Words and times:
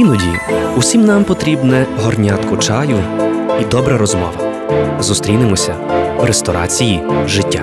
Іноді 0.00 0.38
усім 0.76 1.04
нам 1.04 1.24
потрібне 1.24 1.86
горнятко 1.98 2.56
чаю 2.56 2.98
і 3.60 3.64
добра 3.64 3.98
розмова. 3.98 4.32
Зустрінемося 5.00 5.74
в 6.20 6.24
ресторації 6.24 7.02
життя. 7.26 7.62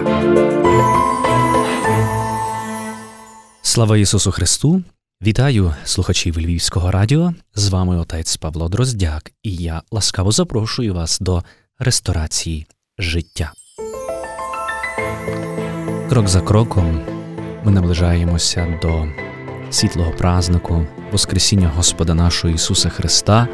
Слава 3.62 3.98
Ісусу 3.98 4.32
Христу! 4.32 4.84
Вітаю 5.22 5.74
слухачів 5.86 6.38
Львівського 6.40 6.92
радіо. 6.92 7.34
З 7.56 7.70
вами 7.70 7.98
отець 7.98 8.38
Павло 8.38 8.70
Дроздяк, 8.70 9.32
і 9.44 9.56
я 9.56 9.82
ласкаво 9.92 10.32
запрошую 10.32 10.94
вас 10.94 11.20
до 11.20 11.44
ресторації 11.80 12.68
життя. 12.98 13.52
Крок 16.10 16.28
за 16.28 16.42
кроком 16.42 17.02
ми 17.64 17.72
наближаємося 17.72 18.80
до 18.82 19.08
світлого 19.74 20.12
празнику, 20.12 20.86
Воскресіння 21.12 21.72
Господа 21.76 22.14
нашого 22.14 22.54
Ісуса 22.54 22.90
Христа, 22.90 23.48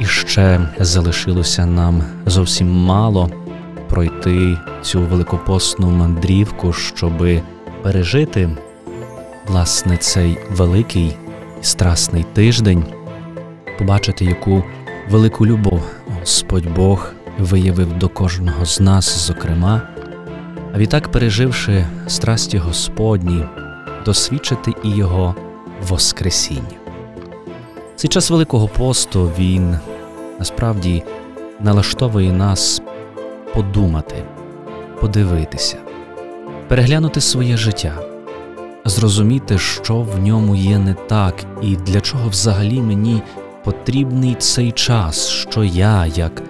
і 0.00 0.06
ще 0.06 0.60
залишилося 0.80 1.66
нам 1.66 2.02
зовсім 2.26 2.70
мало 2.70 3.30
пройти 3.88 4.58
цю 4.82 5.00
великопостну 5.00 5.90
мандрівку, 5.90 6.72
щоби 6.72 7.42
пережити 7.82 8.50
власне 9.46 9.96
цей 9.96 10.38
великий 10.50 11.06
і 11.62 11.64
страсний 11.64 12.24
тиждень, 12.32 12.84
побачити, 13.78 14.24
яку 14.24 14.64
велику 15.10 15.46
любов 15.46 15.82
Господь 16.20 16.74
Бог 16.74 17.12
виявив 17.38 17.98
до 17.98 18.08
кожного 18.08 18.64
з 18.64 18.80
нас, 18.80 19.26
зокрема, 19.26 19.82
а 20.74 20.78
відтак, 20.78 21.08
переживши 21.08 21.86
страсті 22.06 22.58
Господні, 22.58 23.44
досвідчити 24.04 24.72
і 24.84 24.90
Його 24.90 25.34
Воскресіння. 25.88 26.78
Цей 27.96 28.08
час 28.08 28.30
Великого 28.30 28.68
посту 28.68 29.30
він 29.38 29.78
насправді 30.38 31.02
налаштовує 31.60 32.32
нас 32.32 32.82
подумати, 33.54 34.14
подивитися, 35.00 35.76
переглянути 36.68 37.20
своє 37.20 37.56
життя, 37.56 37.94
зрозуміти, 38.84 39.58
що 39.58 39.96
в 40.00 40.18
ньому 40.18 40.56
є 40.56 40.78
не 40.78 40.94
так, 40.94 41.34
і 41.62 41.76
для 41.76 42.00
чого 42.00 42.28
взагалі 42.28 42.80
мені 42.80 43.22
потрібний 43.64 44.34
цей 44.34 44.72
час, 44.72 45.28
що 45.28 45.64
я, 45.64 46.06
як 46.06 46.42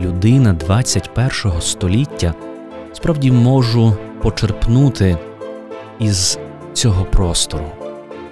людина 0.00 0.52
21 0.52 1.60
століття, 1.60 2.34
справді 2.92 3.32
можу 3.32 3.96
почерпнути 4.22 5.18
із 5.98 6.38
цього 6.72 7.04
простору, 7.04 7.64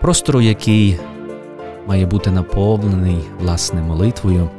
простору, 0.04 0.40
який 0.40 0.98
має 1.86 2.06
бути 2.06 2.30
наповнений 2.30 3.18
власне 3.40 3.82
молитвою, 3.82 4.50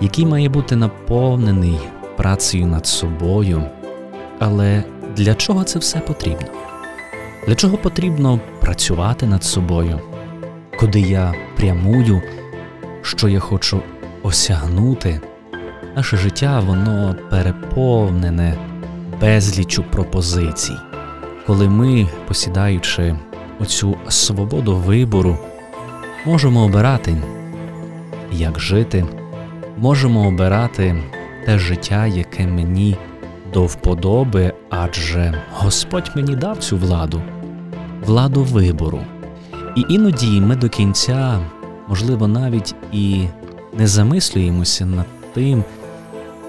який 0.00 0.26
має 0.26 0.48
бути 0.48 0.76
наповнений 0.76 1.78
працею 2.16 2.66
над 2.66 2.86
собою. 2.86 3.62
Але 4.38 4.84
для 5.16 5.34
чого 5.34 5.64
це 5.64 5.78
все 5.78 5.98
потрібно? 5.98 6.46
Для 7.46 7.54
чого 7.54 7.76
потрібно 7.76 8.40
працювати 8.60 9.26
над 9.26 9.44
собою, 9.44 10.00
куди 10.78 11.00
я 11.00 11.34
прямую, 11.56 12.22
що 13.02 13.28
я 13.28 13.40
хочу 13.40 13.80
осягнути? 14.22 15.20
Наше 15.96 16.16
життя 16.16 16.60
воно 16.60 17.16
переповнене 17.30 18.54
безлічу 19.20 19.84
пропозицій, 19.92 20.76
коли 21.46 21.68
ми, 21.68 22.06
посідаючи 22.28 23.16
оцю 23.60 23.96
свободу 24.08 24.76
вибору, 24.76 25.38
можемо 26.26 26.64
обирати, 26.64 27.16
як 28.32 28.60
жити, 28.60 29.04
можемо 29.76 30.28
обирати 30.28 31.02
те 31.46 31.58
життя, 31.58 32.06
яке 32.06 32.46
мені 32.46 32.96
до 33.54 33.64
вподоби, 33.64 34.52
адже 34.70 35.42
Господь 35.52 36.10
мені 36.16 36.36
дав 36.36 36.58
цю 36.58 36.76
владу, 36.76 37.22
владу 38.04 38.42
вибору. 38.42 39.00
І 39.76 39.84
іноді 39.88 40.40
ми 40.40 40.56
до 40.56 40.68
кінця, 40.68 41.40
можливо, 41.88 42.28
навіть 42.28 42.74
і 42.92 43.24
не 43.78 43.86
замислюємося 43.86 44.86
над 44.86 45.06
тим. 45.34 45.64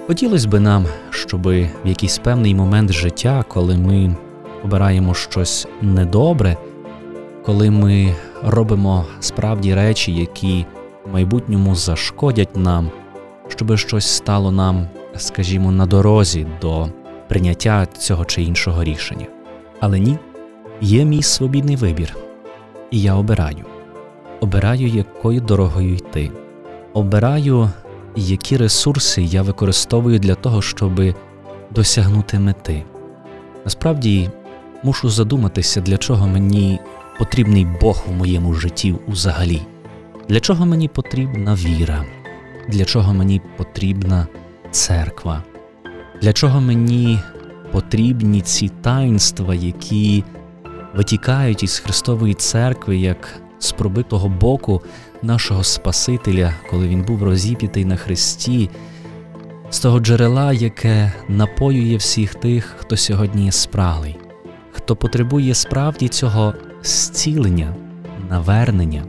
Хотілося 0.06 0.48
б 0.48 0.60
нам, 0.60 0.86
щоб 1.10 1.48
в 1.48 1.68
якийсь 1.84 2.18
певний 2.18 2.54
момент 2.54 2.92
життя, 2.92 3.44
коли 3.48 3.76
ми 3.76 4.16
обираємо 4.64 5.14
щось 5.14 5.66
недобре, 5.82 6.56
коли 7.46 7.70
ми 7.70 8.14
робимо 8.42 9.06
справді 9.20 9.74
речі, 9.74 10.12
які 10.12 10.66
в 11.06 11.12
майбутньому 11.12 11.74
зашкодять 11.74 12.56
нам, 12.56 12.90
щоб 13.48 13.76
щось 13.76 14.06
стало 14.06 14.52
нам, 14.52 14.86
скажімо, 15.16 15.72
на 15.72 15.86
дорозі 15.86 16.46
до 16.60 16.88
прийняття 17.28 17.86
цього 17.86 18.24
чи 18.24 18.42
іншого 18.42 18.84
рішення. 18.84 19.26
Але 19.80 20.00
ні, 20.00 20.18
є 20.80 21.04
мій 21.04 21.22
свобідний 21.22 21.76
вибір, 21.76 22.16
і 22.90 23.02
я 23.02 23.14
обираю. 23.14 23.64
Обираю, 24.40 24.86
якою 24.86 25.40
дорогою 25.40 25.94
йти. 25.94 26.30
Обираю, 26.92 27.70
які 28.16 28.56
ресурси 28.56 29.22
я 29.22 29.42
використовую 29.42 30.18
для 30.18 30.34
того, 30.34 30.62
щоб 30.62 31.00
досягнути 31.70 32.38
мети. 32.38 32.84
Насправді 33.64 34.30
мушу 34.82 35.10
задуматися, 35.10 35.80
для 35.80 35.96
чого 35.96 36.26
мені 36.28 36.80
потрібний 37.20 37.66
Бог 37.80 38.04
у 38.08 38.12
моєму 38.12 38.54
житті 38.54 38.94
взагалі, 39.08 39.62
для 40.28 40.40
чого 40.40 40.66
мені 40.66 40.88
потрібна 40.88 41.54
віра, 41.54 42.04
для 42.68 42.84
чого 42.84 43.14
мені 43.14 43.40
потрібна 43.56 44.26
церква, 44.70 45.42
для 46.22 46.32
чого 46.32 46.60
мені 46.60 47.18
потрібні 47.72 48.40
ці 48.40 48.68
таїнства, 48.68 49.54
які 49.54 50.24
витікають 50.96 51.62
із 51.62 51.78
Христової 51.78 52.34
церкви, 52.34 52.96
як 52.96 53.42
з 53.58 53.72
пробитого 53.72 54.28
боку 54.28 54.82
нашого 55.22 55.64
Спасителя, 55.64 56.54
коли 56.70 56.88
він 56.88 57.02
був 57.02 57.22
розіп'ятий 57.22 57.84
на 57.84 57.96
Христі, 57.96 58.70
з 59.70 59.80
того 59.80 60.00
джерела, 60.00 60.52
яке 60.52 61.12
напоює 61.28 61.96
всіх 61.96 62.34
тих, 62.34 62.74
хто 62.78 62.96
сьогодні 62.96 63.44
є 63.44 63.52
спраглий, 63.52 64.16
хто 64.72 64.96
потребує 64.96 65.54
справді 65.54 66.08
цього 66.08 66.54
зцілення, 66.82 67.76
навернення, 68.28 69.04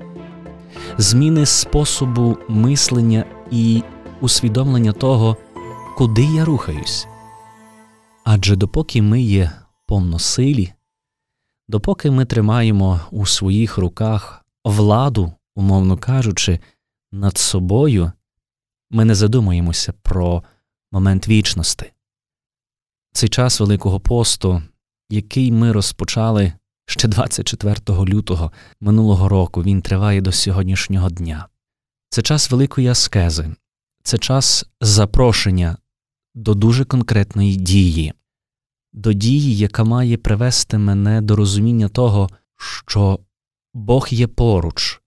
зміни 0.97 1.45
способу 1.45 2.37
мислення 2.47 3.25
і 3.51 3.83
усвідомлення 4.21 4.93
того, 4.93 5.37
куди 5.97 6.23
я 6.23 6.45
рухаюсь. 6.45 7.07
Адже 8.23 8.55
допоки 8.55 9.01
ми 9.01 9.21
є 9.21 9.51
повносилі, 9.85 10.73
допоки 11.67 12.11
ми 12.11 12.25
тримаємо 12.25 12.99
у 13.11 13.25
своїх 13.25 13.77
руках 13.77 14.45
владу, 14.65 15.33
умовно 15.55 15.97
кажучи, 15.97 16.59
над 17.11 17.37
собою, 17.37 18.11
ми 18.91 19.05
не 19.05 19.15
задумуємося 19.15 19.93
про 20.01 20.43
момент 20.91 21.27
вічності. 21.27 21.91
Цей 23.13 23.29
час 23.29 23.59
Великого 23.59 23.99
посту, 23.99 24.61
який 25.09 25.51
ми 25.51 25.71
розпочали 25.71 26.53
ще 26.85 27.07
24 27.07 27.75
лютого 27.89 28.51
минулого 28.81 29.29
року, 29.29 29.63
він 29.63 29.81
триває 29.81 30.21
до 30.21 30.31
сьогоднішнього 30.31 31.09
дня. 31.09 31.47
Це 32.09 32.21
час 32.21 32.51
великої 32.51 32.87
аскези, 32.87 33.55
це 34.03 34.17
час 34.17 34.65
запрошення 34.81 35.77
до 36.35 36.53
дуже 36.53 36.85
конкретної 36.85 37.55
дії, 37.55 38.13
до 38.93 39.13
дії, 39.13 39.57
яка 39.57 39.83
має 39.83 40.17
привести 40.17 40.77
мене 40.77 41.21
до 41.21 41.35
розуміння 41.35 41.89
того, 41.89 42.29
що 42.87 43.19
Бог 43.73 44.07
є 44.11 44.27
поруч, 44.27 45.01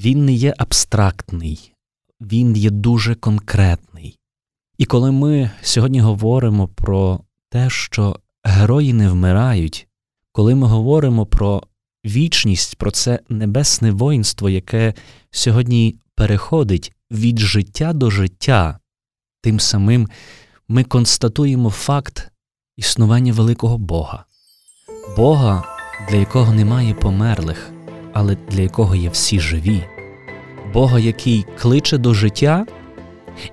Він 0.00 0.24
не 0.24 0.32
є 0.32 0.54
абстрактний, 0.58 1.72
Він 2.20 2.56
є 2.56 2.70
дуже 2.70 3.14
конкретний. 3.14 4.18
І 4.78 4.84
коли 4.84 5.12
ми 5.12 5.50
сьогодні 5.62 6.00
говоримо 6.00 6.68
про 6.68 7.20
те, 7.48 7.70
що 7.70 8.20
герої 8.44 8.92
не 8.92 9.08
вмирають, 9.08 9.88
коли 10.36 10.54
ми 10.54 10.66
говоримо 10.66 11.26
про 11.26 11.62
вічність, 12.06 12.76
про 12.76 12.90
це 12.90 13.20
небесне 13.28 13.90
воїнство, 13.90 14.50
яке 14.50 14.94
сьогодні 15.30 15.96
переходить 16.14 16.92
від 17.10 17.38
життя 17.38 17.92
до 17.92 18.10
життя, 18.10 18.78
тим 19.42 19.60
самим 19.60 20.08
ми 20.68 20.84
констатуємо 20.84 21.70
факт 21.70 22.30
існування 22.76 23.32
великого 23.32 23.78
Бога, 23.78 24.24
Бога, 25.16 25.64
для 26.10 26.16
якого 26.16 26.54
немає 26.54 26.94
померлих, 26.94 27.70
але 28.12 28.36
для 28.50 28.62
якого 28.62 28.94
є 28.94 29.08
всі 29.08 29.40
живі, 29.40 29.84
Бога, 30.72 30.98
який 30.98 31.46
кличе 31.58 31.98
до 31.98 32.14
життя, 32.14 32.66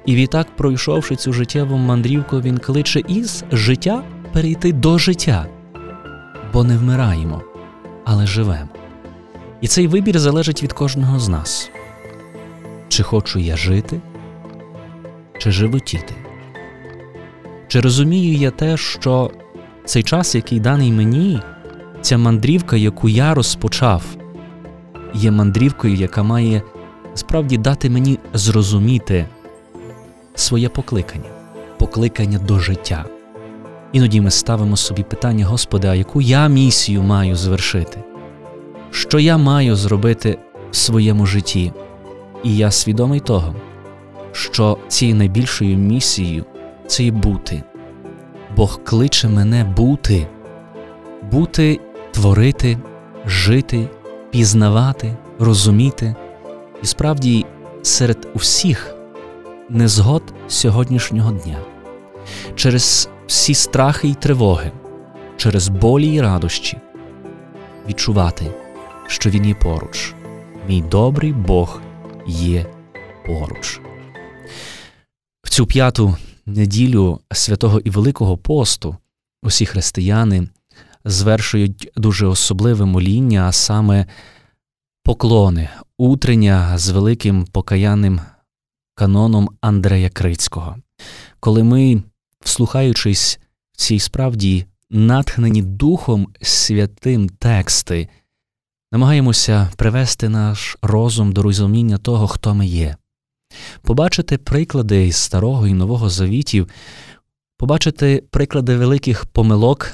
і 0.06 0.15
відтак, 0.15 0.56
пройшовши 0.56 1.15
цю 1.15 1.33
життєву 1.33 1.77
мандрівку, 1.77 2.41
Він 2.41 2.57
кличе 2.57 3.01
із 3.07 3.44
життя 3.51 4.03
перейти 4.33 4.74
до 4.74 4.97
життя, 4.97 5.47
бо 6.53 6.63
не 6.63 6.77
вмираємо, 6.77 7.41
але 8.05 8.27
живемо. 8.27 8.69
І 9.61 9.67
цей 9.67 9.88
вибір 9.88 10.19
залежить 10.19 10.63
від 10.63 10.73
кожного 10.73 11.19
з 11.19 11.27
нас. 11.29 11.71
Чи 12.88 13.03
хочу 13.03 13.39
я 13.39 13.57
жити, 13.57 14.01
чи 15.38 15.51
животіти? 15.51 16.15
Чи 17.67 17.79
розумію 17.79 18.38
я 18.38 18.51
те, 18.51 18.77
що 18.77 19.31
цей 19.85 20.03
час, 20.03 20.35
який 20.35 20.59
даний 20.59 20.91
мені, 20.91 21.41
ця 22.01 22.17
мандрівка, 22.17 22.75
яку 22.77 23.09
я 23.09 23.33
розпочав, 23.33 24.03
є 25.13 25.31
мандрівкою, 25.31 25.95
яка 25.95 26.23
має 26.23 26.61
справді 27.13 27.57
дати 27.57 27.89
мені 27.89 28.19
зрозуміти 28.33 29.27
своє 30.35 30.69
покликання, 30.69 31.29
покликання 31.77 32.39
до 32.39 32.59
життя. 32.59 33.05
Іноді 33.93 34.21
ми 34.21 34.31
ставимо 34.31 34.77
собі 34.77 35.03
питання, 35.03 35.45
Господи, 35.45 35.87
а 35.87 35.95
яку 35.95 36.21
я 36.21 36.47
місію 36.47 37.03
маю 37.03 37.35
звершити? 37.35 38.03
Що 38.91 39.19
я 39.19 39.37
маю 39.37 39.75
зробити 39.75 40.37
в 40.71 40.75
своєму 40.75 41.25
житті? 41.25 41.73
І 42.43 42.57
я 42.57 42.71
свідомий 42.71 43.19
того, 43.19 43.55
що 44.31 44.77
цією 44.87 45.15
найбільшою 45.15 45.77
місією 45.77 46.45
це 46.87 47.03
і 47.03 47.11
бути. 47.11 47.63
Бог 48.55 48.79
кличе 48.83 49.29
мене 49.29 49.63
бути, 49.63 50.27
бути, 51.31 51.79
творити, 52.11 52.77
жити, 53.25 53.89
пізнавати, 54.31 55.17
розуміти, 55.39 56.15
і 56.83 56.85
справді 56.85 57.45
серед 57.81 58.27
усіх 58.33 58.95
незгод 59.69 60.23
сьогоднішнього 60.47 61.31
дня, 61.31 61.57
через 62.55 63.09
всі 63.27 63.53
страхи 63.53 64.07
й 64.07 64.13
тривоги, 64.13 64.71
через 65.37 65.67
болі 65.67 66.07
й 66.07 66.21
радощі, 66.21 66.77
відчувати, 67.87 68.51
що 69.07 69.29
Він 69.29 69.45
є 69.45 69.55
поруч, 69.55 70.13
мій 70.67 70.81
добрий 70.81 71.33
Бог 71.33 71.81
є 72.27 72.65
поруч. 73.25 73.81
В 75.43 75.49
цю 75.49 75.65
п'яту 75.65 76.17
неділю 76.45 77.19
святого 77.31 77.79
і 77.79 77.89
Великого 77.89 78.37
посту 78.37 78.97
усі 79.43 79.65
християни 79.65 80.47
звершують 81.05 81.91
дуже 81.95 82.27
особливе 82.27 82.85
моління, 82.85 83.45
а 83.47 83.51
саме 83.51 84.05
поклони, 85.03 85.69
утрення 85.97 86.77
з 86.77 86.89
великим 86.89 87.45
покаянним 87.45 88.21
каноном 88.95 89.49
Андрея 89.61 90.09
Крицького. 90.09 90.75
Коли 91.39 91.63
ми, 91.63 92.03
вслухаючись 92.43 93.39
в 93.71 93.77
цій 93.77 93.99
справді 93.99 94.65
натхнені 94.89 95.61
Духом 95.61 96.27
Святим 96.41 97.29
тексти, 97.29 98.09
намагаємося 98.91 99.71
привести 99.77 100.29
наш 100.29 100.77
розум 100.81 101.33
до 101.33 101.41
розуміння 101.41 101.97
того, 101.97 102.27
хто 102.27 102.55
ми 102.55 102.67
є, 102.67 102.97
побачити 103.81 104.37
приклади 104.37 105.07
із 105.07 105.15
Старого 105.15 105.67
і 105.67 105.73
Нового 105.73 106.09
Завітів, 106.09 106.69
побачити 107.57 108.23
приклади 108.29 108.77
великих 108.77 109.25
помилок, 109.25 109.91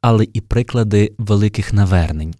але 0.00 0.26
і 0.32 0.40
приклади 0.40 1.14
великих 1.18 1.72
навернень, 1.72 2.34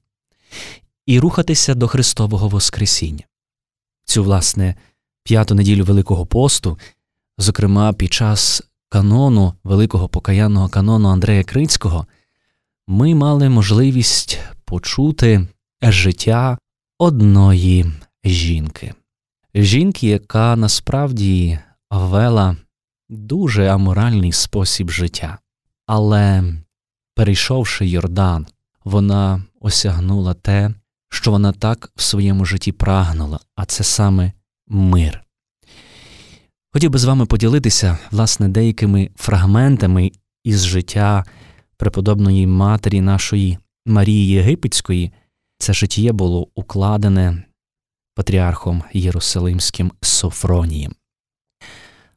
і 1.07 1.21
рухатися 1.21 1.75
до 1.75 1.89
Христового 1.89 2.49
Воскресіння. 2.49 3.25
Цю, 4.05 4.25
власне, 4.25 4.75
п'яту 5.25 5.55
неділю 5.55 5.85
Великого 5.85 6.27
посту, 6.27 6.79
зокрема 7.39 7.93
під 7.93 8.13
час 8.13 8.63
канону 8.91 9.55
Великого 9.65 10.09
покаянного 10.09 10.69
канону 10.69 11.09
Андрея 11.09 11.45
Крицького, 11.45 12.07
ми 12.87 13.15
мали 13.15 13.49
можливість 13.49 14.39
почути 14.65 15.49
життя 15.83 16.59
одної 16.99 17.87
жінки. 18.25 18.95
Жінки, 19.55 20.09
яка 20.09 20.57
насправді 20.57 21.59
вела 21.91 22.57
дуже 23.09 23.69
аморальний 23.69 24.33
спосіб 24.33 24.91
життя, 24.91 25.39
але, 25.87 26.55
перейшовши 27.15 27.87
Йордан, 27.87 28.47
вона 28.85 29.43
осягнула 29.61 30.35
те, 30.35 30.71
що 31.09 31.31
вона 31.31 31.53
так 31.53 31.93
в 31.97 32.03
своєму 32.03 32.45
житті 32.45 32.73
прагнула, 32.73 33.41
а 33.55 33.65
це 33.65 33.85
саме 33.85 34.33
мир. 34.69 35.25
Хотів 36.73 36.91
би 36.91 36.99
з 36.99 37.05
вами 37.05 37.27
поділитися, 37.27 37.99
власне, 38.11 38.49
деякими 38.49 39.11
фрагментами 39.17 40.13
із 40.45 40.65
життя 40.65 41.25
преподобної 41.77 42.47
матері 42.47 43.01
нашої 43.01 43.59
Марії 43.87 44.27
Єгипетської. 44.27 45.13
Це 45.59 45.73
життя 45.73 46.13
було 46.13 46.49
укладене 46.55 47.43
патріархом 48.15 48.83
Єрусалимським 48.93 49.93
Софронієм. 50.01 50.95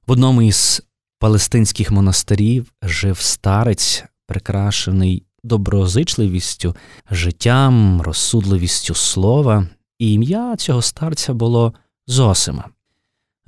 В 0.08 0.12
одному 0.12 0.42
із 0.42 0.82
палестинських 1.20 1.92
монастирів 1.92 2.74
жив 2.84 3.20
старець, 3.20 4.04
прикрашений 4.28 5.24
доброзичливістю, 5.44 6.76
життям, 7.12 8.02
розсудливістю 8.02 8.96
слова, 8.96 9.68
і 10.00 10.14
ім'я 10.14 10.56
цього 10.56 10.82
старця 10.82 11.34
було 11.34 11.74
Зосима. 12.08 12.70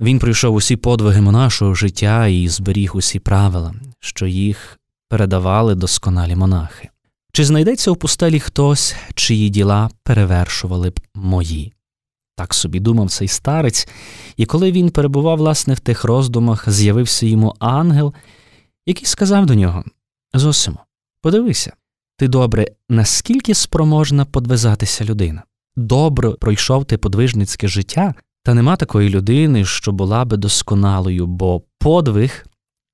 Він 0.00 0.18
пройшов 0.18 0.54
усі 0.54 0.76
подвиги 0.76 1.20
монашого 1.20 1.74
життя 1.74 2.26
і 2.26 2.48
зберіг 2.48 2.96
усі 2.96 3.18
правила, 3.18 3.74
що 4.00 4.26
їх 4.26 4.78
передавали 5.08 5.74
досконалі 5.74 6.36
монахи. 6.36 6.88
Чи 7.32 7.44
знайдеться 7.44 7.90
у 7.90 7.96
пустелі 7.96 8.40
хтось, 8.40 8.96
чиї 9.14 9.48
діла 9.48 9.90
перевершували 10.02 10.90
б 10.90 11.00
мої? 11.14 11.72
Так 12.36 12.54
собі 12.54 12.80
думав 12.80 13.10
цей 13.10 13.28
старець, 13.28 13.88
і 14.36 14.46
коли 14.46 14.72
він 14.72 14.90
перебував, 14.90 15.38
власне, 15.38 15.74
в 15.74 15.80
тих 15.80 16.04
роздумах, 16.04 16.70
з'явився 16.70 17.26
йому 17.26 17.54
ангел, 17.58 18.14
який 18.86 19.06
сказав 19.06 19.46
до 19.46 19.54
нього 19.54 19.84
Зосимо, 20.34 20.78
подивися, 21.20 21.72
ти 22.16 22.28
добре, 22.28 22.66
наскільки 22.88 23.54
спроможна 23.54 24.24
подвизатися 24.24 25.04
людина? 25.04 25.42
Добре 25.76 26.30
пройшов 26.30 26.84
ти 26.84 26.98
подвижницьке 26.98 27.68
життя, 27.68 28.14
та 28.46 28.54
нема 28.54 28.76
такої 28.76 29.08
людини, 29.08 29.64
що 29.64 29.92
була 29.92 30.24
би 30.24 30.36
досконалою, 30.36 31.26
бо 31.26 31.62
подвиг, 31.78 32.46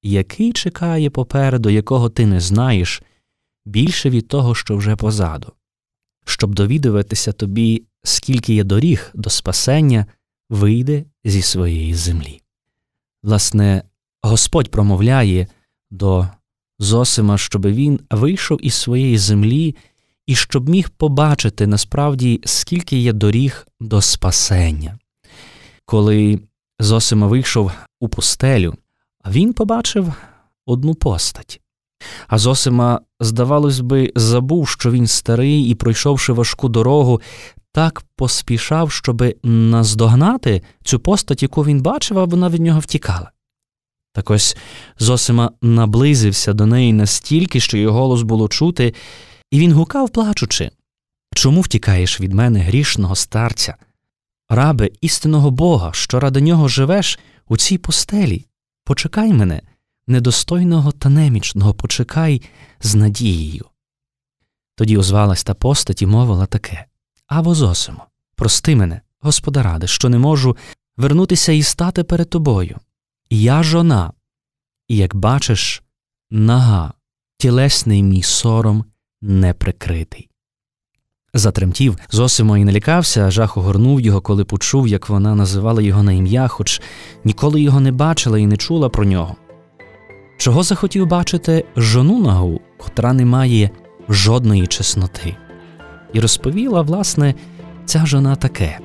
який 0.02 0.52
чекає 0.52 1.10
попереду, 1.10 1.70
якого 1.70 2.08
ти 2.08 2.26
не 2.26 2.40
знаєш, 2.40 3.02
більше 3.66 4.10
від 4.10 4.28
того, 4.28 4.54
що 4.54 4.76
вже 4.76 4.96
позаду. 4.96 5.52
Щоб 6.24 6.54
довідуватися 6.54 7.32
тобі, 7.32 7.84
скільки 8.02 8.54
є 8.54 8.64
доріг 8.64 9.10
до 9.14 9.30
спасення, 9.30 10.06
вийде 10.50 11.04
зі 11.24 11.42
своєї 11.42 11.94
землі. 11.94 12.40
Власне, 13.22 13.82
Господь 14.22 14.70
промовляє 14.70 15.46
до 15.90 16.28
Зосима, 16.78 17.38
щоб 17.38 17.66
він 17.66 18.00
вийшов 18.10 18.66
із 18.66 18.74
своєї 18.74 19.18
землі 19.18 19.76
і 20.26 20.34
щоб 20.34 20.68
міг 20.68 20.90
побачити 20.90 21.66
насправді, 21.66 22.40
скільки 22.44 22.98
є 22.98 23.12
доріг 23.12 23.66
до 23.80 24.00
спасення. 24.00 24.98
Коли 25.92 26.40
Зосима 26.78 27.26
вийшов 27.26 27.72
у 28.00 28.08
пустелю, 28.08 28.74
він 29.26 29.52
побачив 29.52 30.12
одну 30.66 30.94
постать. 30.94 31.60
А 32.28 32.38
Зосима, 32.38 33.00
здавалось 33.20 33.80
би, 33.80 34.12
забув, 34.16 34.68
що 34.68 34.90
він 34.90 35.06
старий 35.06 35.62
і, 35.62 35.74
пройшовши 35.74 36.32
важку 36.32 36.68
дорогу, 36.68 37.20
так 37.72 38.02
поспішав, 38.16 38.92
щоби 38.92 39.36
наздогнати 39.42 40.62
цю 40.84 40.98
постать, 41.00 41.42
яку 41.42 41.64
він 41.64 41.82
бачив, 41.82 42.18
а 42.18 42.24
вона 42.24 42.48
від 42.48 42.62
нього 42.62 42.80
втікала. 42.80 43.30
Так 44.12 44.30
ось 44.30 44.56
Зосима 44.98 45.50
наблизився 45.62 46.52
до 46.52 46.66
неї 46.66 46.92
настільки, 46.92 47.60
що 47.60 47.78
його 47.78 47.98
голос 47.98 48.22
було 48.22 48.48
чути, 48.48 48.94
і 49.50 49.58
він 49.58 49.72
гукав, 49.72 50.10
плачучи 50.10 50.70
Чому 51.34 51.60
втікаєш 51.60 52.20
від 52.20 52.34
мене 52.34 52.60
грішного 52.60 53.14
старця? 53.14 53.76
Рабе 54.54 54.90
істинного 55.00 55.50
Бога, 55.50 55.92
що 55.92 56.20
ради 56.20 56.40
нього 56.40 56.68
живеш 56.68 57.18
у 57.48 57.56
цій 57.56 57.78
постелі, 57.78 58.46
почекай 58.84 59.32
мене, 59.32 59.62
недостойного 60.06 60.92
та 60.92 61.08
немічного, 61.08 61.74
почекай 61.74 62.42
з 62.80 62.94
надією. 62.94 63.64
Тоді 64.74 64.96
озвалась 64.96 65.44
та 65.44 65.54
постать 65.54 66.02
і 66.02 66.06
мовила 66.06 66.46
таке 66.46 66.86
Аво 67.26 67.54
Зосимо, 67.54 68.06
прости 68.34 68.76
мене, 68.76 69.00
Господа 69.20 69.62
ради, 69.62 69.86
що 69.86 70.08
не 70.08 70.18
можу 70.18 70.56
вернутися 70.96 71.52
і 71.52 71.62
стати 71.62 72.04
перед 72.04 72.30
тобою. 72.30 72.78
Я 73.30 73.62
жона, 73.62 74.12
і, 74.88 74.96
як 74.96 75.14
бачиш, 75.14 75.82
нага, 76.30 76.92
тілесний 77.38 78.02
мій 78.02 78.22
сором 78.22 78.84
неприкритий. 79.20 80.31
Затремтів, 81.34 81.96
Зосимо 82.10 82.58
і 82.58 82.64
налякався, 82.64 83.30
жах 83.30 83.56
огорнув 83.56 84.00
його, 84.00 84.20
коли 84.20 84.44
почув, 84.44 84.88
як 84.88 85.08
вона 85.08 85.34
називала 85.34 85.82
його 85.82 86.02
на 86.02 86.12
ім'я, 86.12 86.48
хоч 86.48 86.82
ніколи 87.24 87.60
його 87.60 87.80
не 87.80 87.92
бачила 87.92 88.38
і 88.38 88.46
не 88.46 88.56
чула 88.56 88.88
про 88.88 89.04
нього. 89.04 89.36
Чого 90.38 90.62
захотів 90.62 91.06
бачити 91.06 91.64
жону 91.76 92.22
нагу, 92.22 92.60
котра 92.78 93.12
не 93.12 93.24
має 93.24 93.70
жодної 94.08 94.66
чесноти, 94.66 95.36
і 96.12 96.20
розповіла, 96.20 96.82
власне, 96.82 97.34
ця 97.84 98.06
жона 98.06 98.36
таке: 98.36 98.78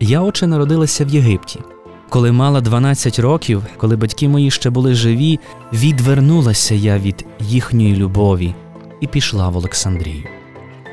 Я, 0.00 0.20
отче, 0.20 0.46
народилася 0.46 1.04
в 1.04 1.08
Єгипті, 1.08 1.60
Коли 2.08 2.32
мала 2.32 2.60
12 2.60 3.18
років, 3.18 3.62
коли 3.76 3.96
батьки 3.96 4.28
мої 4.28 4.50
ще 4.50 4.70
були 4.70 4.94
живі, 4.94 5.38
відвернулася 5.72 6.74
я 6.74 6.98
від 6.98 7.26
їхньої 7.40 7.96
любові 7.96 8.54
і 9.00 9.06
пішла 9.06 9.48
в 9.48 9.56
Олександрію. 9.56 10.37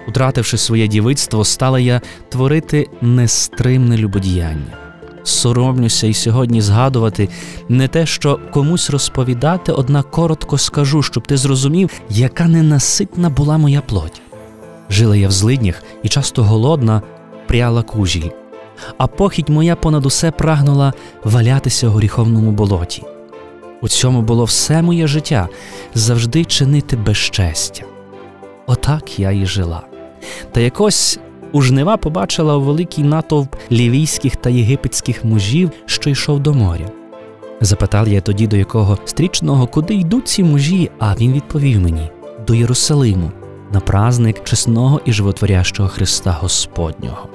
Утративши 0.08 0.58
своє 0.58 0.88
дівицтво, 0.88 1.46
стала 1.46 1.80
я 1.80 2.02
творити 2.30 2.88
нестримне 3.02 3.98
любодіяння. 3.98 4.78
Соромлюся 5.24 6.08
і 6.08 6.14
сьогодні 6.14 6.62
згадувати 6.62 7.30
не 7.70 7.88
те, 7.88 8.06
що 8.06 8.40
комусь 8.54 8.90
розповідати, 8.90 9.72
однак 9.72 10.12
коротко 10.12 10.58
скажу, 10.58 11.02
щоб 11.02 11.28
ти 11.28 11.38
зрозумів, 11.38 11.90
яка 12.10 12.48
ненаситна 12.48 13.30
була 13.30 13.58
моя 13.58 13.82
плоть. 13.82 14.22
Жила 14.90 15.16
я 15.16 15.28
в 15.28 15.32
злиднях 15.32 15.84
і 16.04 16.10
часто 16.10 16.44
голодна, 16.44 17.02
пряла 17.48 17.84
кужіль, 17.84 18.30
а 18.98 19.08
похідь 19.08 19.50
моя 19.50 19.76
понад 19.76 20.06
усе 20.06 20.32
прагнула 20.32 20.94
валятися 21.24 21.88
у 21.88 21.92
гріховному 21.92 22.52
болоті. 22.52 23.04
У 23.82 23.88
цьому 23.88 24.22
було 24.22 24.44
все 24.44 24.82
моє 24.82 25.08
життя 25.08 25.50
завжди 25.94 26.46
чинити 26.46 26.96
безчестя. 26.96 27.84
Отак 28.68 29.20
я 29.20 29.32
і 29.32 29.46
жила. 29.46 29.95
Та 30.52 30.60
якось 30.60 31.20
у 31.52 31.62
жнива 31.62 31.98
побачила 31.98 32.58
великий 32.58 33.04
натовп 33.04 33.56
лівійських 33.72 34.36
та 34.36 34.50
єгипетських 34.50 35.26
мужів, 35.26 35.72
що 35.86 36.10
йшов 36.10 36.40
до 36.40 36.54
моря. 36.54 36.86
Запитав 37.62 38.08
я 38.08 38.22
тоді 38.22 38.48
до 38.48 38.58
якого 38.58 38.98
стрічного, 39.06 39.68
куди 39.68 39.94
йдуть 39.94 40.28
ці 40.28 40.44
мужі, 40.44 40.92
а 41.00 41.16
він 41.16 41.34
відповів 41.34 41.82
мені 41.82 42.10
до 42.48 42.56
Єрусалиму, 42.56 43.32
на 43.74 43.80
праздник 43.80 44.44
чесного 44.44 45.02
і 45.06 45.14
животворящого 45.14 45.90
Христа 45.90 46.32
Господнього. 46.42 47.30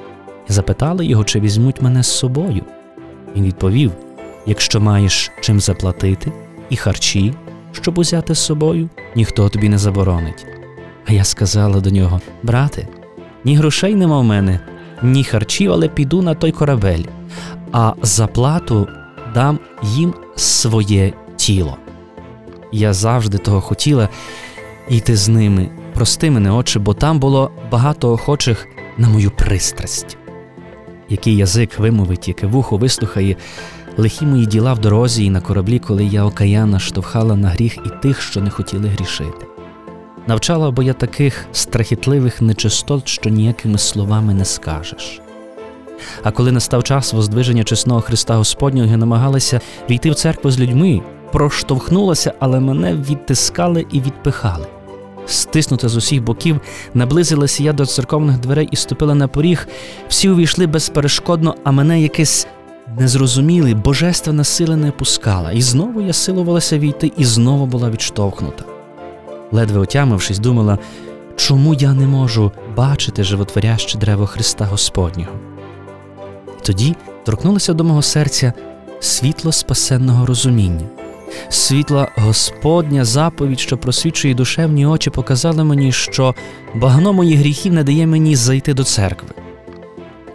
Запитали 0.49 1.07
його, 1.07 1.25
чи 1.25 1.41
візьмуть 1.41 1.83
мене 1.83 2.03
з 2.03 2.07
собою. 2.07 2.65
Він 3.37 3.45
відповів: 3.45 3.93
якщо 4.47 4.81
маєш 4.81 5.31
чим 5.41 5.61
заплатити 5.61 6.33
і 6.71 6.77
харчі, 6.77 7.35
щоб 7.73 7.99
узяти 7.99 8.35
з 8.35 8.39
собою, 8.39 8.89
ніхто 9.17 9.49
тобі 9.49 9.69
не 9.69 9.79
заборонить. 9.79 10.47
А 11.07 11.13
я 11.13 11.25
сказала 11.25 11.81
до 11.81 11.91
нього: 11.91 12.21
Брате, 12.43 12.89
ні 13.45 13.57
грошей 13.57 13.95
нема 13.95 14.21
в 14.21 14.25
мене, 14.25 14.61
ні 15.03 15.25
харчів, 15.25 15.73
але 15.73 15.89
піду 15.89 16.23
на 16.23 16.35
той 16.35 16.53
корабель, 16.53 17.05
а 17.73 17.93
заплату 18.03 18.89
дам 19.35 19.59
їм 19.83 20.15
своє 20.37 21.13
тіло. 21.37 21.77
Я 22.73 22.93
завжди 22.93 23.39
того 23.39 23.61
хотіла 23.61 24.09
йти 24.89 25.17
з 25.17 25.29
ними. 25.29 25.69
Прости 25.95 26.31
мене, 26.31 26.51
отче, 26.51 26.79
бо 26.79 26.95
там 26.95 27.19
було 27.19 27.51
багато 27.71 28.13
охочих 28.13 28.67
на 28.99 29.09
мою 29.09 29.31
пристрасть. 29.31 30.17
Який 31.09 31.37
язик 31.37 31.79
вимовить, 31.79 32.29
яке 32.29 32.47
вухо 32.47 32.77
вислухає 32.77 33.37
лихі 33.97 34.27
мої 34.27 34.47
діла 34.47 34.73
в 34.73 34.79
дорозі 34.79 35.25
і 35.25 35.31
на 35.31 35.41
кораблі, 35.41 35.79
коли 35.79 36.05
я 36.05 36.25
окаяна 36.25 36.79
штовхала 36.79 37.37
на 37.37 37.49
гріх 37.49 37.79
і 37.87 38.03
тих, 38.03 38.21
що 38.23 38.41
не 38.41 38.51
хотіли 38.51 38.89
грішити. 38.89 39.47
Навчала 40.31 40.71
бо 40.71 40.83
я 40.83 40.93
таких 40.93 41.47
страхітливих 41.53 42.43
нечистот, 42.43 43.09
що 43.09 43.31
ніякими 43.31 43.79
словами 43.79 44.35
не 44.35 44.45
скажеш. 44.45 45.21
А 46.23 46.31
коли 46.31 46.53
настав 46.53 46.85
час 46.85 47.13
воздвиження 47.13 47.65
чесного 47.65 48.01
Христа 48.01 48.37
Господнього, 48.37 48.89
я 48.91 48.97
намагалася 48.97 49.61
війти 49.91 50.11
в 50.11 50.15
церкву 50.15 50.51
з 50.51 50.61
людьми, 50.61 51.01
проштовхнулася, 51.33 52.33
але 52.39 52.61
мене 52.61 52.95
відтискали 52.95 53.87
і 53.93 54.01
відпихали. 54.01 54.67
Стиснута 55.27 55.89
з 55.89 55.97
усіх 55.97 56.23
боків, 56.23 56.61
наблизилася 56.95 57.63
я 57.63 57.73
до 57.73 57.87
церковних 57.87 58.39
дверей 58.39 58.69
і 58.71 58.77
ступила 58.77 59.15
на 59.15 59.29
поріг. 59.29 59.69
Всі 60.09 60.29
увійшли 60.29 60.67
безперешкодно, 60.67 61.55
а 61.65 61.71
мене 61.71 62.03
якесь 62.03 62.47
незрозуміле, 62.99 63.75
божественна 63.75 64.45
сила 64.45 64.77
не 64.77 64.91
пускала. 64.91 65.53
І 65.53 65.63
знову 65.63 66.01
я 66.01 66.13
силувалася 66.13 66.79
війти, 66.79 67.13
і 67.17 67.25
знову 67.25 67.67
була 67.67 67.91
відштовхнута 67.91 68.80
ледве 69.53 69.81
отямившись, 69.81 70.39
думала, 70.39 70.79
чому 71.37 71.75
я 71.75 71.93
не 71.93 72.07
можу 72.07 72.53
бачити 72.77 73.25
животворяще 73.25 73.99
древо 73.99 74.27
Христа 74.27 74.65
Господнього. 74.65 75.33
Тоді 76.63 76.97
торкнулося 77.25 77.73
до 77.73 77.85
мого 77.85 78.03
серця 78.03 78.53
світло 79.01 79.53
спасенного 79.53 80.27
розуміння. 80.27 80.87
Світла 81.49 82.09
Господня 82.17 83.05
заповідь, 83.05 83.61
що 83.61 83.79
просвічує 83.79 84.35
душевні 84.35 84.87
очі, 84.87 85.11
показала 85.11 85.65
мені, 85.65 85.93
що 85.93 86.35
багно 86.75 87.13
моїх 87.13 87.39
гріхів 87.39 87.73
не 87.73 87.85
дає 87.85 88.07
мені 88.07 88.37
зайти 88.37 88.75
до 88.75 88.85
церкви. 88.85 89.29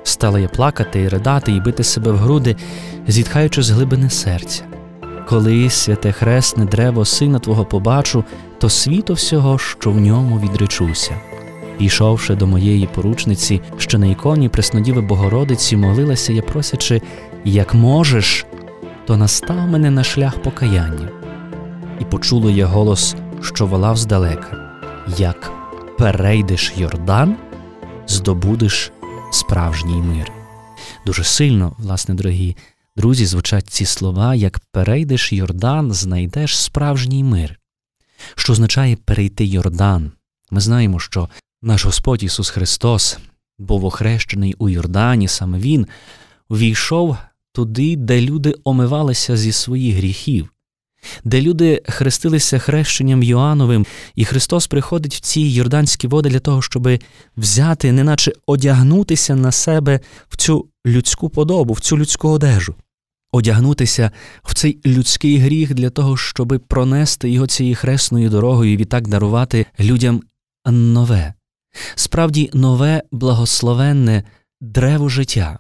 Стала 0.04 0.40
я 0.40 0.48
плакати 0.48 1.02
і 1.02 1.08
ридати, 1.08 1.52
і 1.52 1.60
бити 1.60 1.84
себе 1.84 2.12
в 2.12 2.18
груди, 2.18 2.56
зітхаючи 3.08 3.64
з 3.64 3.70
глибини 3.70 4.10
серця. 4.10 4.64
Коли 5.30 5.70
святе 5.70 6.12
хресне 6.12 6.66
древо 6.66 7.06
сина 7.06 7.40
Твого 7.40 7.66
побачу, 7.66 8.24
то 8.60 8.70
світу 8.70 9.14
всього, 9.14 9.58
що 9.58 9.92
в 9.92 10.00
ньому 10.00 10.40
відречуся. 10.40 11.22
Пішовши 11.78 12.36
до 12.36 12.48
моєї 12.48 12.88
поручниці, 12.88 13.62
що 13.78 13.98
на 13.98 14.06
іконі 14.06 14.50
Преснодіви 14.50 15.02
Богородиці, 15.02 15.78
молилася 15.78 16.34
я, 16.34 16.42
просячи, 16.42 17.02
як 17.46 17.74
можеш, 17.74 18.46
то 19.06 19.18
настав 19.18 19.68
мене 19.68 19.92
на 19.92 20.04
шлях 20.04 20.42
покаяння, 20.42 21.10
і 22.00 22.06
почуло 22.06 22.50
я 22.50 22.66
голос, 22.66 23.16
що 23.42 23.66
волав 23.66 23.98
здалека, 23.98 24.58
як 25.18 25.52
перейдеш 25.98 26.74
Йордан, 26.78 27.36
здобудеш 28.08 28.92
справжній 29.32 30.02
мир. 30.02 30.32
Дуже 31.06 31.24
сильно, 31.24 31.76
власне, 31.80 32.16
дорогі 32.16 32.56
друзі, 32.96 33.26
звучать 33.26 33.68
ці 33.70 33.86
слова, 33.86 34.36
як 34.36 34.60
перейдеш 34.72 35.34
Йордан, 35.34 35.92
знайдеш 35.92 36.58
справжній 36.58 37.24
мир 37.24 37.60
що 38.36 38.54
означає 38.54 38.96
перейти 38.96 39.46
Йордан. 39.46 40.12
Ми 40.52 40.62
знаємо, 40.62 41.00
що 41.00 41.30
наш 41.62 41.86
Господь 41.86 42.24
Ісус 42.24 42.50
Христос 42.50 43.18
був 43.60 43.86
охрещений 43.86 44.56
у 44.58 44.70
Йордані, 44.70 45.28
саме 45.28 45.60
Він 45.60 45.88
увійшов 46.50 47.18
туди, 47.54 47.96
де 47.96 48.22
люди 48.22 48.56
омивалися 48.64 49.38
зі 49.38 49.52
своїх 49.52 49.96
гріхів, 49.96 50.50
де 51.24 51.42
люди 51.42 51.82
хрестилися 51.86 52.60
хрещенням 52.60 53.24
Йоановим, 53.24 53.86
і 54.16 54.26
Христос 54.26 54.68
приходить 54.68 55.16
в 55.16 55.20
ці 55.20 55.42
йорданські 55.42 56.08
води 56.08 56.30
для 56.30 56.40
того, 56.40 56.62
щоб 56.62 56.90
взяти, 57.38 57.92
неначе 57.92 58.34
одягнутися 58.48 59.36
на 59.36 59.52
себе 59.52 60.00
в 60.30 60.38
цю 60.38 60.68
людську 60.86 61.30
подобу, 61.30 61.74
в 61.74 61.80
цю 61.80 61.98
людську 61.98 62.30
одежу 62.30 62.76
одягнутися 63.36 64.12
в 64.44 64.54
цей 64.54 64.80
людський 64.86 65.38
гріх 65.38 65.74
для 65.74 65.90
того, 65.90 66.18
щоб 66.18 66.62
пронести 66.68 67.30
його 67.30 67.48
цією 67.48 67.76
хресною 67.76 68.30
дорогою 68.30 68.74
і 68.74 68.78
відтак 68.78 69.08
дарувати 69.08 69.66
людям 69.80 70.22
нове, 70.66 71.34
справді 71.96 72.50
нове 72.54 73.04
благословенне 73.12 74.24
древо 74.62 75.10
життя. 75.10 75.60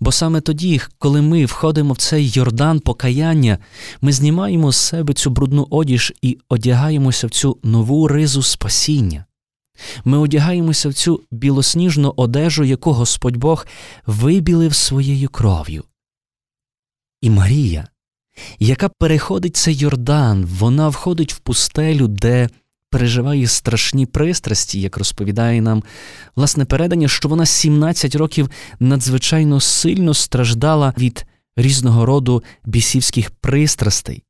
Бо 0.00 0.12
саме 0.12 0.40
тоді, 0.40 0.80
коли 0.98 1.22
ми 1.22 1.44
входимо 1.44 1.92
в 1.92 1.96
цей 1.96 2.30
Йордан 2.34 2.80
покаяння, 2.80 3.58
ми 4.00 4.12
знімаємо 4.12 4.72
з 4.72 4.76
себе 4.76 5.12
цю 5.14 5.30
брудну 5.30 5.66
одіж 5.70 6.12
і 6.22 6.38
одягаємося 6.48 7.26
в 7.26 7.30
цю 7.30 7.58
нову 7.62 8.08
ризу 8.08 8.42
спасіння. 8.42 9.24
Ми 10.04 10.18
одягаємося 10.18 10.88
в 10.88 10.94
цю 10.94 11.20
білосніжну 11.30 12.14
одежу, 12.16 12.64
яку 12.64 12.92
Господь 12.92 13.36
Бог 13.36 13.66
вибілив 14.06 14.74
своєю 14.74 15.28
кров'ю. 15.28 15.84
І 17.20 17.30
Марія, 17.30 17.88
яка 18.58 18.88
переходить 18.88 19.56
цей 19.56 19.74
Йордан, 19.74 20.44
вона 20.44 20.88
входить 20.88 21.32
в 21.32 21.38
пустелю, 21.38 22.08
де 22.08 22.48
переживає 22.90 23.46
страшні 23.46 24.06
пристрасті, 24.06 24.80
як 24.80 24.96
розповідає 24.96 25.60
нам 25.60 25.82
власне 26.36 26.64
передання, 26.64 27.08
що 27.08 27.28
вона 27.28 27.46
17 27.46 28.14
років 28.14 28.50
надзвичайно 28.80 29.60
сильно 29.60 30.14
страждала 30.14 30.94
від 30.98 31.26
різного 31.56 32.06
роду 32.06 32.42
бісівських 32.64 33.30
пристрастей. 33.30 34.22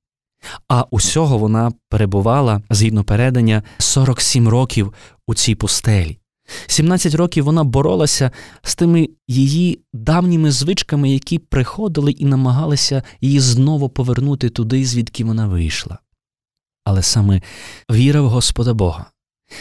А 0.69 0.85
усього 0.91 1.39
вона 1.39 1.73
перебувала 1.89 2.63
згідно 2.71 3.05
передання 3.05 3.63
47 3.79 4.49
років 4.49 4.95
у 5.27 5.35
цій 5.35 5.55
пустелі. 5.55 6.20
17 6.67 7.15
років 7.15 7.45
вона 7.45 7.65
боролася 7.65 8.31
з 8.63 8.75
тими 8.75 9.09
її 9.29 9.81
давніми 9.93 10.51
звичками, 10.51 11.11
які 11.11 11.39
приходили 11.39 12.11
і 12.11 12.25
намагалися 12.25 13.03
її 13.21 13.41
знову 13.41 13.89
повернути 13.89 14.49
туди, 14.49 14.85
звідки 14.85 15.25
вона 15.25 15.47
вийшла. 15.47 15.99
Але 16.85 17.03
саме 17.03 17.43
віра 17.91 18.21
в 18.21 18.29
Господа 18.29 18.75
Бога, 18.75 19.07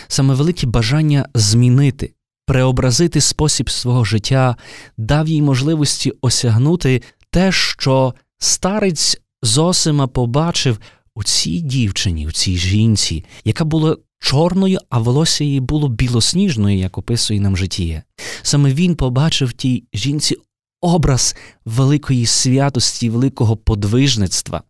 саме 0.07 0.33
велике 0.33 0.67
бажання 0.67 1.25
змінити, 1.33 2.13
преобразити 2.45 3.21
спосіб 3.21 3.69
свого 3.69 4.05
життя, 4.05 4.55
дав 4.97 5.27
їй 5.27 5.41
можливості 5.41 6.13
осягнути 6.21 7.01
те, 7.29 7.51
що 7.51 8.13
старець 8.37 9.21
Зосима 9.43 10.07
побачив 10.07 10.79
у 11.15 11.23
цій 11.23 11.59
дівчині, 11.59 12.27
у 12.27 12.31
цій 12.31 12.57
жінці, 12.57 13.25
яка 13.45 13.65
була 13.65 13.97
чорною, 14.19 14.79
а 14.89 14.99
волосся 14.99 15.43
її 15.43 15.59
було 15.59 15.87
білосніжною, 15.87 16.77
як 16.77 16.97
описує 16.97 17.39
нам 17.39 17.57
житіє. 17.57 18.03
Саме 18.41 18.73
він 18.73 18.95
побачив 18.95 19.53
тій 19.53 19.83
жінці 19.93 20.35
образ 20.81 21.35
великої 21.65 22.25
святості, 22.25 23.09
великого 23.09 23.57
подвижництва. 23.57 24.63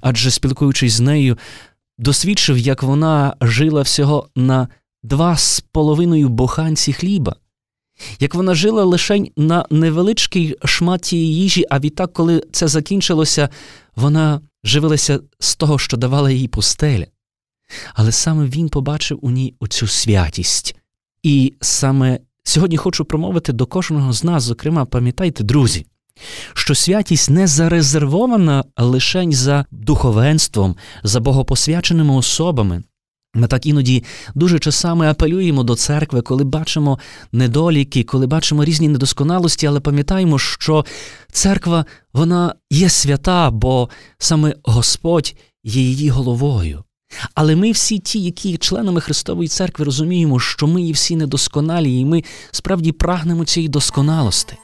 Адже, 0.00 0.30
спілкуючись 0.30 0.92
з 0.92 1.00
нею, 1.00 1.38
досвідчив, 1.98 2.58
як 2.58 2.82
вона 2.82 3.36
жила 3.40 3.82
всього 3.82 4.28
на 4.36 4.68
два 5.02 5.36
з 5.36 5.60
половиною 5.60 6.28
буханці 6.28 6.92
хліба, 6.92 7.36
як 8.20 8.34
вона 8.34 8.54
жила 8.54 8.84
лише 8.84 9.24
на 9.36 9.66
невеличкій 9.70 10.56
шматі 10.64 11.16
їжі, 11.16 11.64
а 11.70 11.78
відтак, 11.78 12.12
коли 12.12 12.42
це 12.52 12.68
закінчилося, 12.68 13.48
вона 13.96 14.40
живилася 14.64 15.20
з 15.38 15.56
того, 15.56 15.78
що 15.78 15.96
давала 15.96 16.30
їй 16.30 16.48
пустеля. 16.48 17.06
Але 17.94 18.12
саме 18.12 18.46
він 18.46 18.68
побачив 18.68 19.18
у 19.22 19.30
ній 19.30 19.54
оцю 19.60 19.86
святість. 19.86 20.76
І 21.22 21.54
саме 21.60 22.18
сьогодні 22.44 22.76
хочу 22.76 23.04
промовити 23.04 23.52
до 23.52 23.66
кожного 23.66 24.12
з 24.12 24.24
нас, 24.24 24.42
зокрема, 24.42 24.84
пам'ятайте, 24.84 25.44
друзі, 25.44 25.86
що 26.54 26.74
святість 26.74 27.30
не 27.30 27.46
зарезервована 27.46 28.64
лише 28.76 29.26
за 29.30 29.64
духовенством, 29.70 30.76
за 31.02 31.20
богопосвяченими 31.20 32.14
особами. 32.14 32.82
Ми 33.34 33.46
так 33.46 33.66
іноді 33.66 34.04
дуже 34.34 34.58
часами 34.58 35.08
апелюємо 35.08 35.62
до 35.62 35.74
церкви, 35.74 36.22
коли 36.22 36.44
бачимо 36.44 36.98
недоліки, 37.32 38.04
коли 38.04 38.26
бачимо 38.26 38.64
різні 38.64 38.88
недосконалості, 38.88 39.66
але 39.66 39.80
пам'ятаємо, 39.80 40.38
що 40.38 40.84
церква 41.32 41.84
вона 42.12 42.54
є 42.70 42.88
свята, 42.88 43.50
бо 43.50 43.88
саме 44.18 44.54
Господь 44.64 45.34
є 45.64 45.82
її 45.82 46.08
головою. 46.08 46.84
Але 47.34 47.56
ми 47.56 47.72
всі 47.72 47.98
ті, 47.98 48.20
які 48.20 48.56
членами 48.56 49.00
Христової 49.00 49.48
церкви, 49.48 49.84
розуміємо, 49.84 50.40
що 50.40 50.66
ми 50.66 50.82
є 50.82 50.92
всі 50.92 51.16
недосконалі, 51.16 52.00
і 52.00 52.04
ми 52.04 52.24
справді 52.50 52.92
прагнемо 52.92 53.44
цієї 53.44 53.68
досконалості. 53.68 54.56